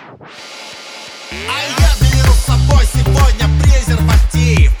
А 0.00 1.60
я 1.80 1.94
беру 2.00 2.32
с 2.32 2.46
собой 2.46 2.84
сегодня 2.92 3.48
презерватив 3.62 4.72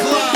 Clark. 0.00 0.31